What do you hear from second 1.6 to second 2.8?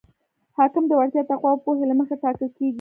پوهې له مخې ټاکل کیږي.